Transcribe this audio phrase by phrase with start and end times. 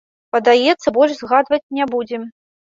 [0.35, 2.29] Падаецца, больш згадваць не будзем.